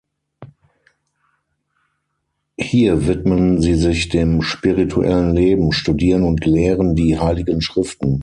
Hier 2.57 3.05
widmen 3.05 3.61
sie 3.61 3.75
sich 3.75 4.09
dem 4.09 4.41
spirituellen 4.41 5.35
Leben, 5.35 5.71
studieren 5.71 6.23
und 6.23 6.43
lehren 6.43 6.95
die 6.95 7.19
heiligen 7.19 7.61
Schriften. 7.61 8.19